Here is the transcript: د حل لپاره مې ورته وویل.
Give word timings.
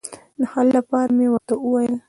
د 0.39 0.41
حل 0.51 0.67
لپاره 0.77 1.11
مې 1.17 1.27
ورته 1.33 1.53
وویل. 1.57 1.93